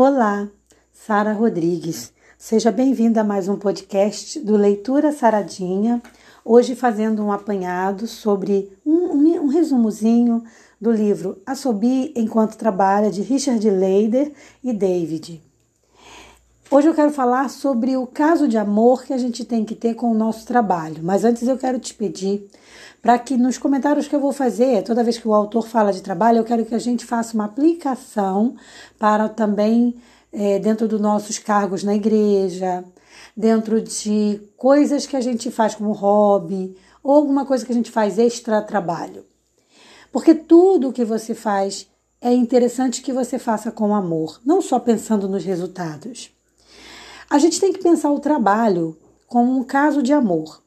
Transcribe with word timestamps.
Olá, 0.00 0.48
Sara 0.92 1.32
Rodrigues. 1.32 2.12
Seja 2.38 2.70
bem-vinda 2.70 3.22
a 3.22 3.24
mais 3.24 3.48
um 3.48 3.56
podcast 3.56 4.38
do 4.38 4.56
Leitura 4.56 5.10
Saradinha. 5.10 6.00
Hoje 6.44 6.76
fazendo 6.76 7.20
um 7.20 7.32
apanhado 7.32 8.06
sobre 8.06 8.78
um, 8.86 8.92
um, 8.92 9.40
um 9.42 9.48
resumozinho 9.48 10.44
do 10.80 10.92
livro 10.92 11.42
Assobi 11.44 12.12
Enquanto 12.14 12.56
Trabalha, 12.56 13.10
de 13.10 13.22
Richard 13.22 13.68
Leider 13.68 14.32
e 14.62 14.72
David. 14.72 15.42
Hoje 16.78 16.86
eu 16.86 16.94
quero 16.94 17.10
falar 17.10 17.50
sobre 17.50 17.96
o 17.96 18.06
caso 18.06 18.46
de 18.46 18.56
amor 18.56 19.02
que 19.02 19.12
a 19.12 19.18
gente 19.18 19.44
tem 19.44 19.64
que 19.64 19.74
ter 19.74 19.94
com 19.94 20.12
o 20.12 20.14
nosso 20.14 20.46
trabalho, 20.46 21.00
mas 21.02 21.24
antes 21.24 21.42
eu 21.42 21.58
quero 21.58 21.80
te 21.80 21.92
pedir 21.92 22.48
para 23.02 23.18
que 23.18 23.36
nos 23.36 23.58
comentários 23.58 24.06
que 24.06 24.14
eu 24.14 24.20
vou 24.20 24.32
fazer, 24.32 24.84
toda 24.84 25.02
vez 25.02 25.18
que 25.18 25.26
o 25.26 25.34
autor 25.34 25.66
fala 25.66 25.92
de 25.92 26.00
trabalho, 26.00 26.38
eu 26.38 26.44
quero 26.44 26.64
que 26.64 26.76
a 26.76 26.78
gente 26.78 27.04
faça 27.04 27.34
uma 27.34 27.46
aplicação 27.46 28.54
para 28.96 29.28
também 29.28 29.96
é, 30.32 30.60
dentro 30.60 30.86
dos 30.86 31.00
nossos 31.00 31.36
cargos 31.36 31.82
na 31.82 31.96
igreja, 31.96 32.84
dentro 33.36 33.82
de 33.82 34.40
coisas 34.56 35.04
que 35.04 35.16
a 35.16 35.20
gente 35.20 35.50
faz 35.50 35.74
como 35.74 35.90
hobby 35.90 36.76
ou 37.02 37.12
alguma 37.12 37.44
coisa 37.44 37.66
que 37.66 37.72
a 37.72 37.74
gente 37.74 37.90
faz 37.90 38.20
extra 38.20 38.62
trabalho. 38.62 39.26
Porque 40.12 40.32
tudo 40.32 40.90
o 40.90 40.92
que 40.92 41.04
você 41.04 41.34
faz 41.34 41.88
é 42.20 42.32
interessante 42.32 43.02
que 43.02 43.12
você 43.12 43.36
faça 43.36 43.72
com 43.72 43.96
amor, 43.96 44.40
não 44.46 44.62
só 44.62 44.78
pensando 44.78 45.28
nos 45.28 45.44
resultados. 45.44 46.37
A 47.30 47.38
gente 47.38 47.60
tem 47.60 47.74
que 47.74 47.82
pensar 47.82 48.10
o 48.10 48.20
trabalho 48.20 48.96
como 49.26 49.54
um 49.54 49.62
caso 49.62 50.02
de 50.02 50.14
amor. 50.14 50.62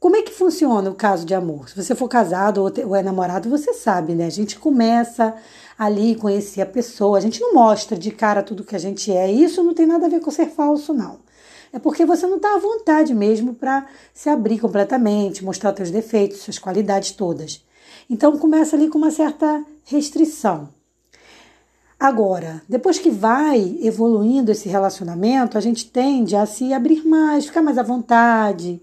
Como 0.00 0.16
é 0.16 0.22
que 0.22 0.32
funciona 0.32 0.88
o 0.88 0.94
caso 0.94 1.26
de 1.26 1.34
amor? 1.34 1.68
Se 1.68 1.76
você 1.76 1.94
for 1.94 2.08
casado 2.08 2.62
ou 2.62 2.96
é 2.96 3.02
namorado, 3.02 3.50
você 3.50 3.74
sabe, 3.74 4.14
né? 4.14 4.24
A 4.24 4.30
gente 4.30 4.58
começa 4.58 5.34
ali 5.78 6.14
conhecer 6.14 6.62
a 6.62 6.66
pessoa, 6.66 7.18
a 7.18 7.20
gente 7.20 7.42
não 7.42 7.52
mostra 7.52 7.94
de 7.94 8.10
cara 8.10 8.42
tudo 8.42 8.64
que 8.64 8.74
a 8.74 8.78
gente 8.78 9.12
é. 9.12 9.30
Isso 9.30 9.62
não 9.62 9.74
tem 9.74 9.84
nada 9.84 10.06
a 10.06 10.08
ver 10.08 10.20
com 10.20 10.30
ser 10.30 10.48
falso, 10.48 10.94
não. 10.94 11.18
É 11.70 11.78
porque 11.78 12.06
você 12.06 12.26
não 12.26 12.36
está 12.36 12.54
à 12.54 12.58
vontade 12.58 13.12
mesmo 13.14 13.52
para 13.52 13.86
se 14.14 14.30
abrir 14.30 14.58
completamente, 14.58 15.44
mostrar 15.44 15.76
seus 15.76 15.90
defeitos, 15.90 16.38
suas 16.38 16.58
qualidades 16.58 17.10
todas. 17.10 17.62
Então 18.08 18.38
começa 18.38 18.76
ali 18.76 18.88
com 18.88 18.96
uma 18.96 19.10
certa 19.10 19.62
restrição. 19.84 20.70
Agora, 21.98 22.62
depois 22.68 22.98
que 22.98 23.10
vai 23.10 23.78
evoluindo 23.82 24.52
esse 24.52 24.68
relacionamento, 24.68 25.56
a 25.56 25.60
gente 25.62 25.90
tende 25.90 26.36
a 26.36 26.44
se 26.44 26.72
abrir 26.74 27.06
mais, 27.06 27.46
ficar 27.46 27.62
mais 27.62 27.78
à 27.78 27.82
vontade, 27.82 28.82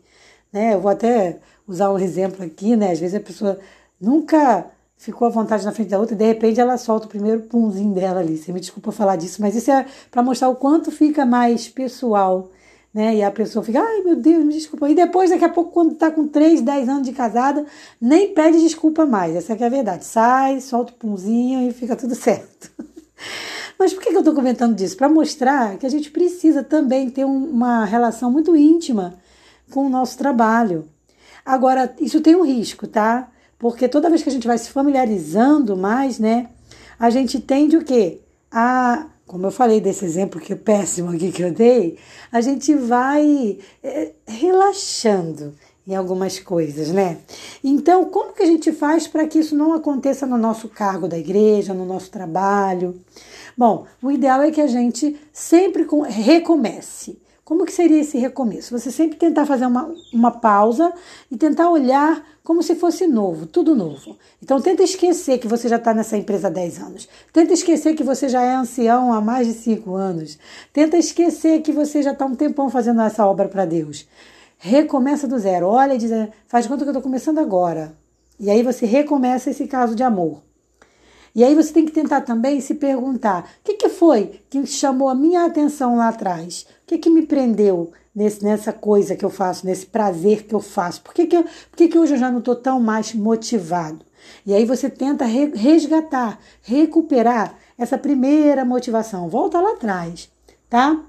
né? 0.52 0.74
Eu 0.74 0.82
vou 0.82 0.92
até 0.92 1.40
usar 1.68 1.92
um 1.92 2.00
exemplo 2.00 2.44
aqui, 2.44 2.76
né? 2.76 2.92
Às 2.92 3.00
vezes 3.00 3.16
a 3.16 3.20
pessoa 3.20 3.60
nunca 4.02 4.66
ficou 4.98 5.28
à 5.28 5.30
vontade 5.30 5.64
na 5.64 5.72
frente 5.72 5.90
da 5.90 6.00
outra 6.00 6.16
e 6.16 6.18
de 6.18 6.26
repente 6.26 6.60
ela 6.60 6.78
solta 6.78 7.06
o 7.06 7.10
primeiro 7.10 7.42
punzinho 7.42 7.94
dela 7.94 8.20
ali. 8.20 8.36
Você 8.38 8.52
me 8.52 8.60
desculpa 8.60 8.92
falar 8.92 9.16
disso, 9.16 9.42
mas 9.42 9.56
isso 9.56 9.70
é 9.70 9.86
para 10.10 10.24
mostrar 10.24 10.50
o 10.50 10.56
quanto 10.56 10.92
fica 10.92 11.24
mais 11.26 11.68
pessoal, 11.70 12.50
né? 12.92 13.16
E 13.18 13.24
a 13.24 13.30
pessoa 13.30 13.64
fica, 13.64 13.80
ai 13.80 14.02
meu 14.02 14.16
Deus, 14.16 14.44
me 14.44 14.54
desculpa. 14.54 14.90
E 14.90 14.96
depois, 14.96 15.30
daqui 15.30 15.46
a 15.46 15.50
pouco, 15.50 15.72
quando 15.72 15.94
tá 15.96 16.10
com 16.10 16.28
3, 16.28 16.62
10 16.62 16.90
anos 16.90 17.04
de 17.04 17.12
casada, 17.14 17.64
nem 18.02 18.34
pede 18.34 18.60
desculpa 18.60 19.06
mais. 19.06 19.36
Essa 19.36 19.54
é 19.54 19.66
a 19.66 19.70
verdade. 19.70 20.04
Sai, 20.04 20.60
solta 20.62 20.94
o 20.94 20.96
punzinho 20.96 21.70
e 21.70 21.74
fica 21.74 21.96
tudo 21.96 22.16
certo. 22.16 22.72
Mas 23.78 23.94
por 23.94 24.02
que 24.02 24.10
eu 24.10 24.20
estou 24.20 24.34
comentando 24.34 24.76
disso? 24.76 24.96
Para 24.96 25.10
mostrar 25.10 25.78
que 25.78 25.86
a 25.86 25.90
gente 25.90 26.12
precisa 26.12 26.64
também 26.64 27.10
ter 27.10 27.26
uma 27.26 27.86
relação 27.86 28.32
muito 28.32 28.56
íntima 28.56 29.16
com 29.72 29.86
o 29.86 29.90
nosso 29.90 30.18
trabalho. 30.18 30.88
Agora, 31.46 31.94
isso 32.00 32.22
tem 32.22 32.36
um 32.36 32.46
risco, 32.46 32.88
tá? 32.88 33.30
Porque 33.58 33.88
toda 33.88 34.10
vez 34.10 34.24
que 34.24 34.30
a 34.30 34.32
gente 34.32 34.48
vai 34.48 34.58
se 34.58 34.70
familiarizando 34.70 35.76
mais, 35.76 36.20
né, 36.20 36.50
a 37.00 37.10
gente 37.10 37.40
tende 37.40 37.76
o 37.76 37.84
quê? 37.84 38.22
A, 38.52 39.08
como 39.26 39.48
eu 39.48 39.52
falei 39.52 39.82
desse 39.82 40.06
exemplo 40.06 40.40
que 40.40 40.54
é 40.54 40.56
péssimo 40.56 41.10
aqui 41.10 41.32
que 41.32 41.42
eu 41.42 41.52
dei, 41.52 41.98
a 42.32 42.40
gente 42.40 42.76
vai 42.76 43.58
é, 43.84 44.12
relaxando 44.28 45.54
em 45.88 45.96
algumas 45.96 46.40
coisas, 46.40 46.90
né? 46.90 47.18
Então, 47.64 48.06
como 48.06 48.34
que 48.34 48.44
a 48.44 48.46
gente 48.46 48.72
faz 48.72 49.08
para 49.08 49.28
que 49.28 49.40
isso 49.40 49.56
não 49.56 49.74
aconteça 49.74 50.26
no 50.26 50.38
nosso 50.38 50.70
cargo 50.70 51.08
da 51.08 51.18
igreja, 51.18 51.74
no 51.74 51.86
nosso 51.86 52.10
trabalho? 52.10 53.00
Bom, 53.58 53.86
o 54.02 54.12
ideal 54.12 54.42
é 54.42 54.52
que 54.52 54.62
a 54.62 54.68
gente 54.68 55.20
sempre 55.32 55.86
recomece. 56.08 57.22
Como 57.44 57.66
que 57.66 57.74
seria 57.74 58.00
esse 58.00 58.18
recomeço? 58.18 58.78
Você 58.78 58.90
sempre 58.90 59.18
tentar 59.18 59.46
fazer 59.46 59.66
uma, 59.66 59.94
uma 60.14 60.32
pausa 60.32 60.94
e 61.30 61.36
tentar 61.36 61.70
olhar 61.70 62.26
como 62.42 62.64
se 62.64 62.74
fosse 62.74 63.06
novo, 63.06 63.46
tudo 63.46 63.76
novo. 63.76 64.18
Então 64.42 64.62
tenta 64.62 64.82
esquecer 64.82 65.38
que 65.40 65.48
você 65.48 65.68
já 65.68 65.76
está 65.76 65.94
nessa 65.94 66.16
empresa 66.18 66.48
há 66.48 66.50
10 66.50 66.80
anos. 66.80 67.10
Tenta 67.34 67.54
esquecer 67.54 67.96
que 67.96 68.04
você 68.04 68.30
já 68.30 68.42
é 68.42 68.56
ancião 68.56 69.12
há 69.12 69.20
mais 69.20 69.46
de 69.46 69.54
5 69.54 69.94
anos. 69.94 70.40
Tenta 70.72 70.98
esquecer 70.98 71.62
que 71.62 71.74
você 71.74 72.02
já 72.02 72.14
está 72.14 72.26
um 72.26 72.36
tempão 72.36 72.70
fazendo 72.70 73.02
essa 73.02 73.26
obra 73.28 73.50
para 73.50 73.66
Deus. 73.66 74.08
Recomeça 74.66 75.28
do 75.28 75.38
zero. 75.38 75.68
Olha 75.68 75.94
e 75.94 75.98
diz, 75.98 76.10
faz 76.48 76.66
conta 76.66 76.86
que 76.86 76.88
eu 76.88 76.94
estou 76.94 77.02
começando 77.02 77.38
agora. 77.38 77.98
E 78.40 78.50
aí 78.50 78.64
você 78.64 78.86
recomeça 78.86 79.50
esse 79.50 79.68
caso 79.68 79.94
de 79.94 80.04
amor. 80.04 80.42
E 81.36 81.44
aí 81.44 81.54
você 81.54 81.74
tem 81.74 81.86
que 81.86 81.92
tentar 81.92 82.22
também 82.22 82.62
se 82.62 82.76
perguntar: 82.76 83.44
o 83.44 83.46
que, 83.62 83.74
que 83.74 83.90
foi 83.90 84.40
que 84.50 84.66
chamou 84.66 85.10
a 85.10 85.16
minha 85.16 85.44
atenção 85.44 85.98
lá 85.98 86.08
atrás? 86.08 86.66
O 86.84 86.88
que, 86.88 86.98
que 86.98 87.10
me 87.10 87.24
prendeu 87.26 87.92
nesse, 88.16 88.42
nessa 88.42 88.72
coisa 88.72 89.18
que 89.18 89.26
eu 89.26 89.30
faço, 89.30 89.66
nesse 89.66 89.86
prazer 89.86 90.44
que 90.46 90.56
eu 90.56 90.62
faço? 90.62 91.02
Por 91.02 91.14
que, 91.14 91.28
que, 91.28 91.36
eu, 91.36 91.44
por 91.44 91.76
que, 91.76 91.90
que 91.90 92.00
hoje 92.00 92.14
eu 92.14 92.20
já 92.20 92.32
não 92.32 92.40
estou 92.40 92.56
tão 92.56 92.80
mais 92.80 93.14
motivado? 93.14 94.00
E 94.46 94.54
aí 94.54 94.64
você 94.64 94.90
tenta 94.90 95.26
resgatar, 95.26 96.40
recuperar 96.62 97.58
essa 97.78 97.98
primeira 97.98 98.64
motivação. 98.64 99.28
Volta 99.28 99.60
lá 99.60 99.74
atrás, 99.74 100.32
tá? 100.70 101.04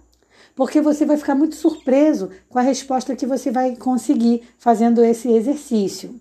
Porque 0.54 0.80
você 0.80 1.04
vai 1.04 1.16
ficar 1.16 1.34
muito 1.34 1.56
surpreso 1.56 2.30
com 2.48 2.58
a 2.58 2.62
resposta 2.62 3.16
que 3.16 3.26
você 3.26 3.50
vai 3.50 3.76
conseguir 3.76 4.42
fazendo 4.58 5.02
esse 5.04 5.28
exercício. 5.28 6.20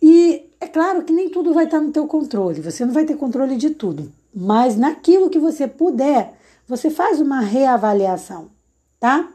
E 0.00 0.50
é 0.60 0.66
claro 0.66 1.04
que 1.04 1.12
nem 1.12 1.30
tudo 1.30 1.54
vai 1.54 1.64
estar 1.64 1.80
no 1.80 1.92
teu 1.92 2.06
controle, 2.06 2.60
você 2.60 2.84
não 2.84 2.92
vai 2.92 3.04
ter 3.04 3.16
controle 3.16 3.56
de 3.56 3.70
tudo, 3.70 4.12
mas 4.34 4.76
naquilo 4.76 5.30
que 5.30 5.38
você 5.38 5.68
puder, 5.68 6.34
você 6.66 6.90
faz 6.90 7.20
uma 7.20 7.40
reavaliação, 7.40 8.50
tá? 8.98 9.32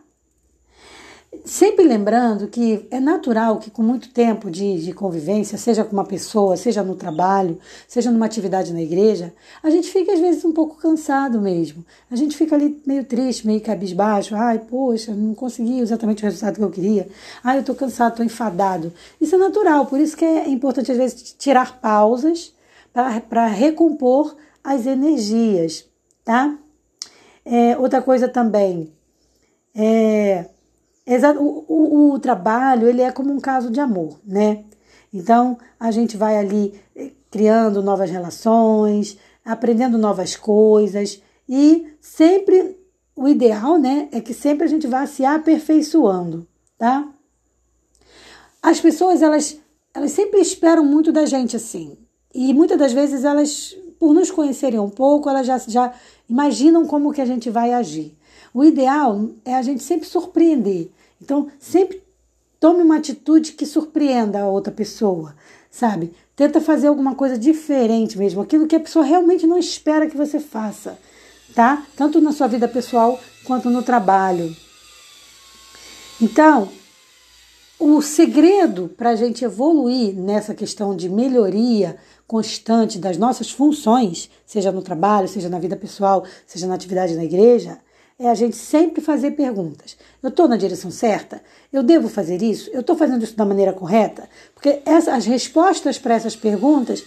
Sempre 1.45 1.85
lembrando 1.85 2.47
que 2.47 2.87
é 2.91 2.99
natural 2.99 3.59
que 3.59 3.71
com 3.71 3.81
muito 3.81 4.09
tempo 4.09 4.51
de, 4.51 4.83
de 4.83 4.93
convivência, 4.93 5.57
seja 5.57 5.83
com 5.83 5.93
uma 5.93 6.05
pessoa, 6.05 6.57
seja 6.57 6.83
no 6.83 6.95
trabalho, 6.95 7.57
seja 7.87 8.11
numa 8.11 8.25
atividade 8.25 8.73
na 8.73 8.81
igreja, 8.81 9.33
a 9.63 9.69
gente 9.69 9.89
fica 9.89 10.13
às 10.13 10.19
vezes 10.19 10.43
um 10.45 10.51
pouco 10.51 10.75
cansado 10.77 11.41
mesmo. 11.41 11.85
A 12.11 12.15
gente 12.15 12.35
fica 12.35 12.55
ali 12.55 12.81
meio 12.85 13.03
triste, 13.03 13.47
meio 13.47 13.61
cabisbaixo. 13.61 14.35
Ai, 14.35 14.59
poxa, 14.59 15.13
não 15.13 15.33
consegui 15.33 15.79
exatamente 15.79 16.23
o 16.23 16.25
resultado 16.25 16.55
que 16.55 16.63
eu 16.63 16.71
queria. 16.71 17.07
Ai, 17.43 17.59
eu 17.59 17.63
tô 17.63 17.73
cansado, 17.73 18.17
tô 18.17 18.23
enfadado. 18.23 18.93
Isso 19.19 19.35
é 19.35 19.37
natural, 19.37 19.85
por 19.85 19.99
isso 19.99 20.15
que 20.15 20.25
é 20.25 20.49
importante 20.49 20.91
às 20.91 20.97
vezes 20.97 21.35
tirar 21.37 21.79
pausas 21.79 22.53
para 23.29 23.45
recompor 23.47 24.35
as 24.63 24.85
energias, 24.85 25.85
tá? 26.25 26.57
É, 27.45 27.77
outra 27.77 28.01
coisa 28.01 28.27
também 28.27 28.91
é 29.73 30.45
o, 31.39 31.65
o, 31.67 32.13
o 32.13 32.19
trabalho 32.19 32.87
ele 32.87 33.01
é 33.01 33.11
como 33.11 33.31
um 33.31 33.39
caso 33.39 33.71
de 33.71 33.79
amor, 33.79 34.19
né? 34.25 34.65
Então 35.13 35.57
a 35.79 35.89
gente 35.91 36.17
vai 36.17 36.37
ali 36.37 36.79
eh, 36.95 37.11
criando 37.31 37.81
novas 37.81 38.09
relações, 38.09 39.17
aprendendo 39.45 39.97
novas 39.97 40.35
coisas 40.35 41.21
e 41.47 41.87
sempre 42.01 42.77
o 43.15 43.27
ideal, 43.27 43.79
né, 43.79 44.09
é 44.11 44.21
que 44.21 44.33
sempre 44.33 44.65
a 44.65 44.67
gente 44.67 44.85
vá 44.85 45.07
se 45.07 45.25
aperfeiçoando, 45.25 46.45
tá? 46.77 47.07
As 48.61 48.79
pessoas 48.79 49.21
elas 49.21 49.57
elas 49.97 50.11
sempre 50.11 50.39
esperam 50.39 50.85
muito 50.85 51.11
da 51.11 51.25
gente 51.25 51.55
assim. 51.55 51.97
E 52.31 52.53
muitas 52.53 52.77
das 52.77 52.93
vezes 52.93 53.23
elas, 53.23 53.75
por 53.97 54.13
nos 54.13 54.29
conhecerem 54.29 54.79
um 54.79 54.91
pouco, 54.91 55.27
elas 55.27 55.47
já, 55.47 55.57
já 55.57 55.91
imaginam 56.29 56.85
como 56.85 57.11
que 57.11 57.19
a 57.19 57.25
gente 57.25 57.49
vai 57.49 57.73
agir. 57.73 58.15
O 58.53 58.63
ideal 58.63 59.29
é 59.43 59.55
a 59.55 59.61
gente 59.63 59.81
sempre 59.81 60.07
surpreender. 60.07 60.91
Então, 61.21 61.49
sempre 61.59 62.01
tome 62.59 62.81
uma 62.83 62.97
atitude 62.97 63.53
que 63.53 63.65
surpreenda 63.65 64.41
a 64.41 64.47
outra 64.47 64.71
pessoa, 64.71 65.35
sabe? 65.69 66.13
Tenta 66.35 66.61
fazer 66.61 66.87
alguma 66.87 67.15
coisa 67.15 67.37
diferente 67.37 68.17
mesmo, 68.17 68.41
aquilo 68.41 68.67
que 68.67 68.75
a 68.75 68.79
pessoa 68.79 69.03
realmente 69.03 69.47
não 69.47 69.57
espera 69.57 70.07
que 70.07 70.17
você 70.17 70.39
faça, 70.39 70.97
tá? 71.55 71.85
Tanto 71.95 72.21
na 72.21 72.31
sua 72.31 72.47
vida 72.47 72.67
pessoal 72.67 73.19
quanto 73.45 73.69
no 73.69 73.81
trabalho. 73.81 74.55
Então, 76.21 76.69
o 77.79 78.01
segredo 78.01 78.89
para 78.97 79.11
a 79.11 79.15
gente 79.15 79.45
evoluir 79.45 80.15
nessa 80.15 80.53
questão 80.53 80.95
de 80.95 81.07
melhoria 81.07 81.97
constante 82.25 82.97
das 82.97 83.17
nossas 83.17 83.51
funções, 83.51 84.29
seja 84.45 84.71
no 84.71 84.81
trabalho, 84.81 85.27
seja 85.27 85.47
na 85.47 85.59
vida 85.59 85.75
pessoal, 85.75 86.25
seja 86.45 86.65
na 86.65 86.73
atividade 86.73 87.15
na 87.15 87.23
igreja, 87.23 87.79
é 88.19 88.29
a 88.29 88.33
gente 88.33 88.55
sempre 88.55 88.99
fazer 88.99 89.31
perguntas. 89.31 89.95
Eu 90.23 90.29
estou 90.29 90.47
na 90.47 90.57
direção 90.57 90.89
certa? 90.89 91.41
Eu 91.71 91.83
devo 91.83 92.09
fazer 92.09 92.41
isso? 92.41 92.69
Eu 92.71 92.81
estou 92.81 92.97
fazendo 92.97 93.23
isso 93.23 93.35
da 93.35 93.45
maneira 93.45 93.73
correta? 93.73 94.27
Porque 94.55 94.81
essa, 94.85 95.13
as 95.13 95.25
respostas 95.25 95.99
para 95.99 96.15
essas 96.15 96.35
perguntas 96.35 97.03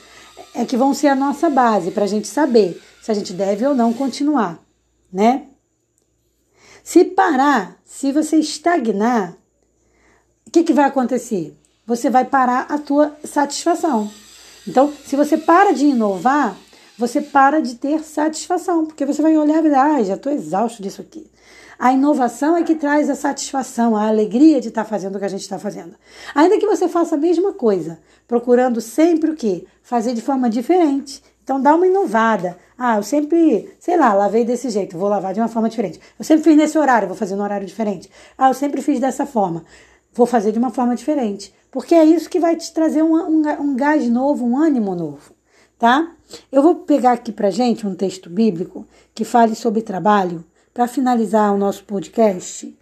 é 0.54 0.64
que 0.64 0.76
vão 0.76 0.94
ser 0.94 1.08
a 1.08 1.16
nossa 1.16 1.50
base 1.50 1.90
para 1.90 2.04
a 2.04 2.08
gente 2.08 2.28
saber 2.28 2.80
se 3.02 3.10
a 3.10 3.14
gente 3.14 3.32
deve 3.32 3.66
ou 3.66 3.74
não 3.74 3.92
continuar, 3.92 4.62
né? 5.12 5.46
Se 6.84 7.04
parar, 7.04 7.76
se 7.84 8.12
você 8.12 8.36
estagnar, 8.36 9.36
o 10.46 10.50
que, 10.50 10.62
que 10.62 10.72
vai 10.72 10.84
acontecer? 10.84 11.56
Você 11.86 12.08
vai 12.08 12.24
parar 12.24 12.66
a 12.68 12.78
tua 12.78 13.16
satisfação. 13.24 14.10
Então, 14.66 14.92
se 15.04 15.16
você 15.16 15.36
para 15.36 15.72
de 15.72 15.86
inovar, 15.86 16.56
você 17.00 17.22
para 17.22 17.62
de 17.62 17.76
ter 17.76 18.04
satisfação, 18.04 18.84
porque 18.84 19.06
você 19.06 19.22
vai 19.22 19.34
olhar 19.34 19.64
e 19.64 19.74
ah, 19.74 20.02
já 20.02 20.14
estou 20.16 20.30
exausto 20.30 20.82
disso 20.82 21.00
aqui. 21.00 21.26
A 21.78 21.94
inovação 21.94 22.58
é 22.58 22.62
que 22.62 22.74
traz 22.74 23.08
a 23.08 23.14
satisfação, 23.14 23.96
a 23.96 24.06
alegria 24.06 24.60
de 24.60 24.68
estar 24.68 24.84
tá 24.84 24.90
fazendo 24.90 25.16
o 25.16 25.18
que 25.18 25.24
a 25.24 25.28
gente 25.28 25.40
está 25.40 25.58
fazendo. 25.58 25.94
Ainda 26.34 26.58
que 26.58 26.66
você 26.66 26.88
faça 26.88 27.14
a 27.14 27.18
mesma 27.18 27.54
coisa, 27.54 27.98
procurando 28.28 28.82
sempre 28.82 29.30
o 29.30 29.34
quê? 29.34 29.64
Fazer 29.82 30.12
de 30.12 30.20
forma 30.20 30.50
diferente. 30.50 31.22
Então 31.42 31.58
dá 31.58 31.74
uma 31.74 31.86
inovada. 31.86 32.58
Ah, 32.76 32.98
eu 32.98 33.02
sempre, 33.02 33.74
sei 33.80 33.96
lá, 33.96 34.12
lavei 34.12 34.44
desse 34.44 34.68
jeito, 34.68 34.98
vou 34.98 35.08
lavar 35.08 35.32
de 35.32 35.40
uma 35.40 35.48
forma 35.48 35.70
diferente. 35.70 35.98
Eu 36.18 36.24
sempre 36.24 36.44
fiz 36.44 36.54
nesse 36.54 36.76
horário, 36.76 37.08
vou 37.08 37.16
fazer 37.16 37.34
no 37.34 37.42
horário 37.42 37.66
diferente. 37.66 38.10
Ah, 38.36 38.50
eu 38.50 38.54
sempre 38.54 38.82
fiz 38.82 39.00
dessa 39.00 39.24
forma, 39.24 39.64
vou 40.12 40.26
fazer 40.26 40.52
de 40.52 40.58
uma 40.58 40.70
forma 40.70 40.94
diferente. 40.94 41.54
Porque 41.70 41.94
é 41.94 42.04
isso 42.04 42.28
que 42.28 42.38
vai 42.38 42.56
te 42.56 42.70
trazer 42.74 43.02
um, 43.02 43.14
um, 43.14 43.42
um 43.58 43.74
gás 43.74 44.06
novo, 44.06 44.44
um 44.44 44.58
ânimo 44.58 44.94
novo, 44.94 45.32
tá? 45.80 46.12
Eu 46.52 46.62
vou 46.62 46.76
pegar 46.76 47.12
aqui 47.12 47.32
pra 47.32 47.50
gente 47.50 47.84
um 47.84 47.96
texto 47.96 48.30
bíblico 48.30 48.86
que 49.12 49.24
fale 49.24 49.56
sobre 49.56 49.82
trabalho 49.82 50.44
para 50.72 50.86
finalizar 50.86 51.52
o 51.52 51.58
nosso 51.58 51.82
podcast, 51.82 52.72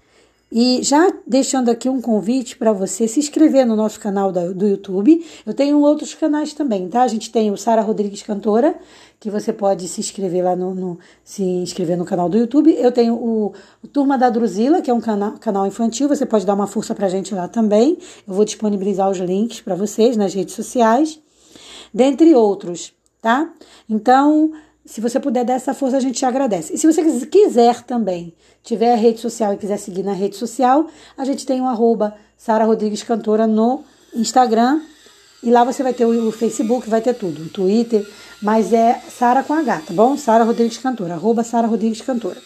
e 0.51 0.83
já 0.83 1.13
deixando 1.27 1.71
aqui 1.71 1.91
um 1.91 2.01
convite 2.01 2.57
para 2.57 2.73
você 2.73 3.07
se 3.07 3.21
inscrever 3.21 3.67
no 3.67 3.77
nosso 3.77 4.01
canal 4.01 4.33
do 4.33 4.67
YouTube. 4.67 5.23
Eu 5.45 5.53
tenho 5.53 5.79
outros 5.81 6.15
canais 6.15 6.55
também, 6.55 6.89
tá? 6.89 7.03
A 7.03 7.09
gente 7.09 7.31
tem 7.31 7.51
o 7.51 7.57
Sara 7.57 7.83
Rodrigues 7.83 8.23
Cantora, 8.23 8.75
que 9.21 9.31
você 9.31 9.53
pode 9.53 9.87
se 9.87 10.01
inscrever 10.01 10.43
lá 10.43 10.57
no, 10.57 10.75
no, 10.75 10.99
se 11.23 11.43
inscrever 11.43 11.99
no 11.99 12.05
canal 12.07 12.31
do 12.31 12.39
YouTube. 12.39 12.75
Eu 12.79 12.91
tenho 12.91 13.15
o, 13.15 13.53
o 13.83 13.89
Turma 13.89 14.17
da 14.17 14.31
Druzila, 14.31 14.81
que 14.81 14.91
é 14.91 14.95
um 14.95 15.03
canal, 15.03 15.33
canal 15.33 15.67
infantil, 15.67 16.09
você 16.09 16.25
pode 16.25 16.47
dar 16.47 16.55
uma 16.55 16.67
força 16.67 16.95
pra 16.95 17.11
gente 17.11 17.35
lá 17.35 17.47
também. 17.47 17.99
Eu 18.27 18.33
vou 18.33 18.45
disponibilizar 18.45 19.11
os 19.11 19.19
links 19.19 19.61
para 19.61 19.75
vocês 19.75 20.17
nas 20.17 20.33
redes 20.33 20.55
sociais, 20.55 21.21
dentre 21.93 22.35
outros, 22.35 22.93
tá? 23.21 23.51
Então, 23.89 24.53
se 24.85 25.01
você 25.01 25.21
puder 25.21 25.45
dar 25.45 25.55
essa 25.55 25.75
força, 25.75 25.99
a 25.99 26.01
gente 26.01 26.19
te 26.19 26.25
agradece. 26.25 26.75
E 26.75 26.79
se 26.79 26.87
você 26.87 27.27
quiser 27.27 27.83
também, 27.83 28.33
tiver 28.63 28.95
rede 28.97 29.21
social 29.21 29.53
e 29.53 29.59
quiser 29.59 29.77
seguir 29.77 30.03
na 30.03 30.13
rede 30.13 30.37
social, 30.37 30.87
a 31.17 31.25
gente 31.25 31.45
tem 31.45 31.61
o 31.61 31.67
arroba 31.67 32.15
Sara 32.39 32.65
Rodrigues 32.65 33.03
Cantora 33.03 33.47
no 33.47 33.85
Instagram. 34.15 34.81
E 35.43 35.51
lá 35.51 35.63
você 35.63 35.83
vai 35.83 35.93
ter 35.93 36.07
o 36.07 36.33
Facebook, 36.33 36.89
vai 36.89 37.01
ter 37.01 37.15
tudo, 37.15 37.43
o 37.43 37.49
Twitter, 37.49 38.05
mas 38.43 38.73
é 38.73 39.01
Sara 39.11 39.43
com 39.43 39.55
H, 39.55 39.83
tá 39.87 39.93
bom? 39.93 40.17
Sara 40.17 40.43
Rodrigues 40.43 40.79
Cantora, 40.79 41.15
arroba 41.15 41.45
Sara 41.45 41.67
Rodrigues 41.67 42.01
Cantora. 42.01 42.41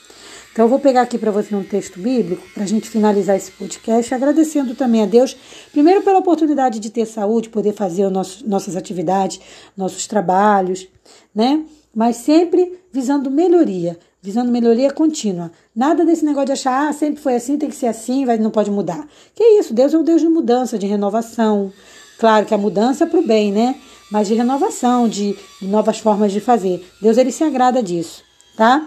Então 0.52 0.66
eu 0.66 0.68
vou 0.68 0.78
pegar 0.78 1.00
aqui 1.00 1.16
para 1.16 1.30
você 1.30 1.54
um 1.54 1.64
texto 1.64 1.98
bíblico 1.98 2.46
para 2.52 2.64
a 2.64 2.66
gente 2.66 2.88
finalizar 2.88 3.36
esse 3.36 3.50
podcast, 3.50 4.14
agradecendo 4.14 4.74
também 4.74 5.02
a 5.02 5.06
Deus, 5.06 5.34
primeiro 5.72 6.02
pela 6.02 6.18
oportunidade 6.18 6.78
de 6.78 6.90
ter 6.90 7.06
saúde, 7.06 7.48
poder 7.48 7.72
fazer 7.72 8.08
nosso, 8.10 8.46
nossas 8.46 8.76
atividades, 8.76 9.40
nossos 9.74 10.06
trabalhos, 10.06 10.86
né? 11.34 11.64
mas 11.94 12.16
sempre 12.16 12.78
visando 12.92 13.30
melhoria, 13.30 13.98
visando 14.20 14.52
melhoria 14.52 14.90
contínua. 14.90 15.50
Nada 15.74 16.04
desse 16.04 16.22
negócio 16.22 16.46
de 16.46 16.52
achar, 16.52 16.88
ah, 16.88 16.92
sempre 16.92 17.22
foi 17.22 17.34
assim, 17.34 17.56
tem 17.56 17.70
que 17.70 17.76
ser 17.76 17.86
assim, 17.86 18.26
vai, 18.26 18.36
não 18.36 18.50
pode 18.50 18.70
mudar. 18.70 19.08
Que 19.34 19.42
isso, 19.58 19.72
Deus 19.72 19.94
é 19.94 19.98
um 19.98 20.04
Deus 20.04 20.20
de 20.20 20.28
mudança, 20.28 20.78
de 20.78 20.86
renovação. 20.86 21.72
Claro 22.18 22.44
que 22.44 22.52
a 22.52 22.58
mudança 22.58 23.04
é 23.04 23.06
para 23.06 23.18
o 23.18 23.26
bem, 23.26 23.50
né? 23.50 23.74
Mas 24.10 24.28
de 24.28 24.34
renovação, 24.34 25.08
de 25.08 25.34
novas 25.62 25.98
formas 25.98 26.30
de 26.30 26.40
fazer. 26.40 26.86
Deus, 27.00 27.16
ele 27.16 27.32
se 27.32 27.42
agrada 27.42 27.82
disso, 27.82 28.22
tá? 28.54 28.86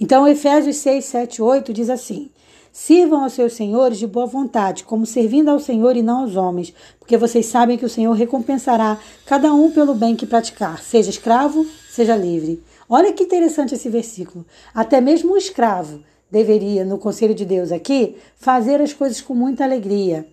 Então, 0.00 0.28
Efésios 0.28 0.76
6, 0.76 1.04
7, 1.04 1.42
8 1.42 1.72
diz 1.72 1.90
assim: 1.90 2.30
Sirvam 2.72 3.24
aos 3.24 3.32
seus 3.32 3.54
senhores 3.54 3.98
de 3.98 4.06
boa 4.06 4.26
vontade, 4.26 4.84
como 4.84 5.04
servindo 5.04 5.48
ao 5.48 5.58
Senhor 5.58 5.96
e 5.96 6.02
não 6.02 6.22
aos 6.22 6.36
homens, 6.36 6.72
porque 6.98 7.16
vocês 7.16 7.46
sabem 7.46 7.76
que 7.76 7.84
o 7.84 7.88
Senhor 7.88 8.12
recompensará 8.12 8.98
cada 9.26 9.52
um 9.52 9.72
pelo 9.72 9.94
bem 9.94 10.14
que 10.14 10.26
praticar, 10.26 10.80
seja 10.80 11.10
escravo, 11.10 11.66
seja 11.90 12.14
livre. 12.14 12.62
Olha 12.88 13.12
que 13.12 13.24
interessante 13.24 13.74
esse 13.74 13.88
versículo. 13.88 14.46
Até 14.72 15.00
mesmo 15.00 15.32
o 15.32 15.36
escravo 15.36 16.00
deveria, 16.30 16.84
no 16.84 16.98
conselho 16.98 17.34
de 17.34 17.44
Deus 17.44 17.72
aqui, 17.72 18.16
fazer 18.36 18.80
as 18.80 18.92
coisas 18.92 19.20
com 19.20 19.34
muita 19.34 19.64
alegria, 19.64 20.26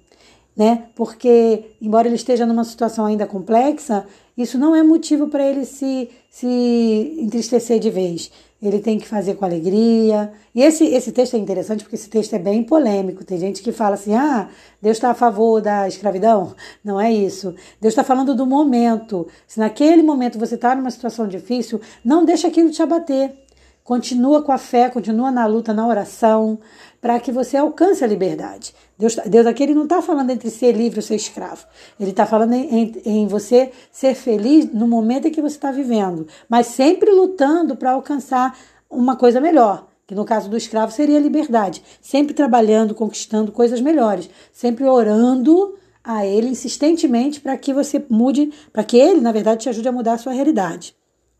né? 0.55 0.85
Porque, 0.95 1.65
embora 1.81 2.07
ele 2.07 2.15
esteja 2.15 2.45
numa 2.45 2.63
situação 2.63 3.05
ainda 3.05 3.27
complexa, 3.27 4.05
isso 4.37 4.57
não 4.57 4.75
é 4.75 4.83
motivo 4.83 5.27
para 5.27 5.45
ele 5.45 5.65
se, 5.65 6.09
se 6.29 7.17
entristecer 7.19 7.79
de 7.79 7.89
vez 7.89 8.31
ele 8.67 8.79
tem 8.79 8.97
que 8.97 9.07
fazer 9.07 9.35
com 9.35 9.45
alegria. 9.45 10.31
E 10.53 10.61
esse, 10.61 10.85
esse 10.85 11.11
texto 11.11 11.35
é 11.35 11.37
interessante 11.37 11.83
porque 11.83 11.95
esse 11.95 12.09
texto 12.09 12.33
é 12.33 12.39
bem 12.39 12.63
polêmico. 12.63 13.23
Tem 13.23 13.37
gente 13.37 13.61
que 13.61 13.71
fala 13.71 13.95
assim: 13.95 14.15
ah, 14.15 14.49
Deus 14.81 14.97
está 14.97 15.11
a 15.11 15.13
favor 15.13 15.61
da 15.61 15.87
escravidão. 15.87 16.55
Não 16.83 16.99
é 16.99 17.11
isso. 17.11 17.53
Deus 17.79 17.91
está 17.91 18.03
falando 18.03 18.35
do 18.35 18.45
momento. 18.45 19.27
Se 19.47 19.59
naquele 19.59 20.01
momento 20.01 20.39
você 20.39 20.55
está 20.55 20.75
numa 20.75 20.91
situação 20.91 21.27
difícil, 21.27 21.79
não 22.03 22.25
deixa 22.25 22.47
aquilo 22.47 22.71
te 22.71 22.81
abater. 22.81 23.44
Continua 23.85 24.41
com 24.41 24.51
a 24.51 24.57
fé, 24.57 24.89
continua 24.89 25.29
na 25.29 25.45
luta, 25.45 25.71
na 25.71 25.85
oração, 25.85 26.57
para 26.99 27.19
que 27.19 27.31
você 27.31 27.55
alcance 27.55 28.03
a 28.03 28.07
liberdade. 28.07 28.73
Deus, 28.97 29.15
Deus 29.27 29.45
aqui 29.45 29.61
ele 29.61 29.75
não 29.75 29.83
está 29.83 30.01
falando 30.01 30.31
entre 30.31 30.49
ser 30.49 30.71
livre 30.71 30.97
ou 30.97 31.03
ser 31.03 31.13
escravo. 31.13 31.67
Ele 31.99 32.09
está 32.09 32.25
falando 32.25 32.53
em, 32.53 32.99
em, 33.05 33.27
você 33.27 33.71
ser 33.91 34.15
feliz 34.15 34.65
no 34.73 34.87
momento 34.87 35.27
em 35.27 35.31
que 35.31 35.39
você 35.39 35.55
está 35.55 35.71
vivendo, 35.71 36.25
mas 36.49 36.65
sempre 36.65 37.11
lutando 37.11 37.75
para 37.75 37.91
alcançar 37.91 38.57
uma 38.89 39.15
coisa 39.15 39.39
melhor. 39.39 39.85
Que 40.07 40.15
no 40.15 40.25
caso 40.25 40.49
do 40.49 40.57
escravo 40.57 40.91
seria 40.91 41.19
a 41.19 41.21
liberdade. 41.21 41.83
Sempre 42.01 42.33
trabalhando, 42.33 42.95
conquistando 42.95 43.51
coisas 43.51 43.79
melhores. 43.81 44.27
Sempre 44.51 44.85
orando 44.85 45.75
a 46.03 46.25
ele 46.25 46.47
insistentemente 46.47 47.39
para 47.39 47.55
que 47.55 47.71
você 47.71 48.03
mude, 48.09 48.51
para 48.73 48.83
que 48.83 48.97
ele, 48.97 49.21
na 49.21 49.31
verdade, 49.31 49.61
te 49.61 49.69
ajude 49.69 49.87
a 49.87 49.91
mudar 49.91 50.13
a 50.13 50.17
sua 50.17 50.33
realidade 50.33 50.95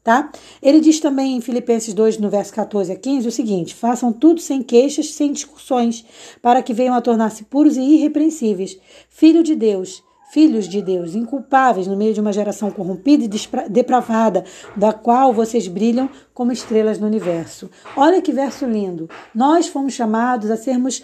tá? 0.06 0.30
Ele 0.62 0.80
diz 0.80 1.00
também 1.00 1.36
em 1.36 1.42
Filipenses 1.42 1.92
2, 1.94 2.20
no 2.20 2.30
verso 2.30 2.54
14 2.54 2.92
a 2.92 2.96
15, 2.96 3.28
o 3.28 3.32
seguinte: 3.32 3.74
façam 3.74 4.14
tudo 4.14 4.40
sem 4.40 4.62
queixas, 4.62 5.12
sem 5.16 5.34
discussões, 5.34 6.06
para 6.42 6.62
que 6.62 6.74
venham 6.74 6.94
a 6.94 7.02
tornar-se 7.02 7.44
puros 7.44 7.76
e 7.76 7.82
irrepreensíveis, 7.82 8.78
filho 9.10 9.44
de 9.44 9.56
Deus, 9.56 10.04
filhos 10.30 10.70
de 10.70 10.82
Deus, 10.82 11.16
inculpáveis 11.16 11.88
no 11.88 11.98
meio 11.98 12.14
de 12.14 12.22
uma 12.22 12.32
geração 12.32 12.70
corrompida 12.70 13.24
e 13.24 13.70
depravada, 13.70 14.46
da 14.76 14.94
qual 14.94 15.34
vocês 15.34 15.68
brilham 15.68 16.08
como 16.34 16.52
estrelas 16.52 17.00
no 17.00 17.08
universo. 17.08 17.70
Olha 17.98 18.22
que 18.22 18.32
verso 18.32 18.66
lindo. 18.66 19.10
Nós 19.34 19.68
fomos 19.68 19.94
chamados 19.94 20.52
a 20.52 20.58
sermos 20.58 21.02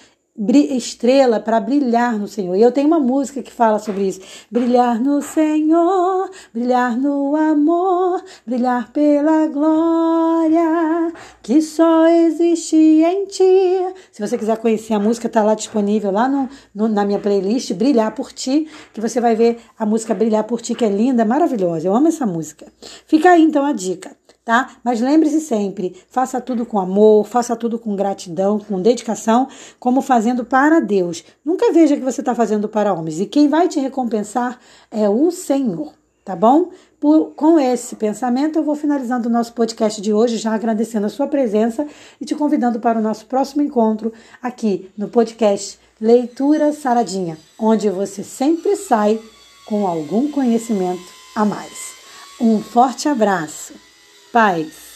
estrela 0.77 1.39
para 1.39 1.59
brilhar 1.59 2.17
no 2.17 2.27
Senhor. 2.27 2.55
E 2.55 2.61
eu 2.61 2.71
tenho 2.71 2.87
uma 2.87 2.99
música 2.99 3.43
que 3.43 3.51
fala 3.51 3.79
sobre 3.79 4.07
isso. 4.07 4.21
Brilhar 4.49 4.99
no 4.99 5.21
Senhor, 5.21 6.29
brilhar 6.53 6.97
no 6.97 7.35
amor, 7.35 8.23
brilhar 8.45 8.91
pela 8.91 9.47
glória 9.47 11.11
que 11.41 11.61
só 11.61 12.07
existe 12.07 12.75
em 12.75 13.25
ti. 13.25 13.93
Se 14.11 14.25
você 14.25 14.37
quiser 14.37 14.57
conhecer 14.57 14.93
a 14.93 14.99
música, 14.99 15.27
está 15.27 15.43
lá 15.43 15.53
disponível 15.53 16.11
lá 16.11 16.27
no, 16.27 16.49
no, 16.73 16.87
na 16.87 17.05
minha 17.05 17.19
playlist 17.19 17.73
Brilhar 17.73 18.13
por 18.13 18.31
Ti, 18.31 18.67
que 18.93 19.01
você 19.01 19.19
vai 19.19 19.35
ver 19.35 19.59
a 19.77 19.85
música 19.85 20.13
Brilhar 20.13 20.43
por 20.43 20.61
Ti, 20.61 20.75
que 20.75 20.85
é 20.85 20.89
linda, 20.89 21.25
maravilhosa. 21.25 21.87
Eu 21.87 21.95
amo 21.95 22.07
essa 22.07 22.25
música. 22.25 22.71
Fica 23.05 23.31
aí 23.31 23.43
então 23.43 23.65
a 23.65 23.73
dica 23.73 24.15
tá? 24.43 24.71
Mas 24.83 25.01
lembre-se 25.01 25.39
sempre, 25.41 25.95
faça 26.09 26.41
tudo 26.41 26.65
com 26.65 26.79
amor, 26.79 27.25
faça 27.25 27.55
tudo 27.55 27.77
com 27.77 27.95
gratidão, 27.95 28.59
com 28.59 28.81
dedicação, 28.81 29.47
como 29.79 30.01
fazendo 30.01 30.43
para 30.43 30.79
Deus. 30.79 31.23
Nunca 31.45 31.71
veja 31.71 31.95
que 31.95 32.03
você 32.03 32.21
está 32.21 32.33
fazendo 32.33 32.67
para 32.67 32.93
homens. 32.93 33.19
E 33.19 33.25
quem 33.25 33.47
vai 33.47 33.67
te 33.67 33.79
recompensar 33.79 34.59
é 34.89 35.07
o 35.07 35.31
Senhor, 35.31 35.93
tá 36.25 36.35
bom? 36.35 36.69
Por, 36.99 37.31
com 37.31 37.59
esse 37.59 37.95
pensamento, 37.95 38.59
eu 38.59 38.63
vou 38.63 38.75
finalizando 38.75 39.27
o 39.27 39.31
nosso 39.31 39.53
podcast 39.53 39.99
de 39.99 40.13
hoje, 40.13 40.37
já 40.37 40.53
agradecendo 40.53 41.07
a 41.07 41.09
sua 41.09 41.27
presença 41.27 41.87
e 42.19 42.25
te 42.25 42.35
convidando 42.35 42.79
para 42.79 42.99
o 42.99 43.01
nosso 43.01 43.25
próximo 43.25 43.63
encontro 43.63 44.13
aqui 44.41 44.91
no 44.95 45.07
podcast 45.07 45.79
Leitura 45.99 46.71
Saradinha, 46.73 47.37
onde 47.57 47.89
você 47.89 48.23
sempre 48.23 48.75
sai 48.75 49.19
com 49.65 49.87
algum 49.87 50.31
conhecimento 50.31 51.01
a 51.35 51.43
mais. 51.43 51.91
Um 52.39 52.61
forte 52.61 53.07
abraço! 53.07 53.90
Paz. 54.31 54.90